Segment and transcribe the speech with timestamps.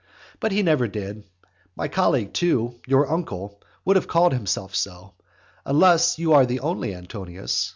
[0.39, 1.25] But he never did.
[1.75, 5.13] My colleague too, your own uncle, would have called himself so.
[5.63, 7.69] Unless you are the only Antonius.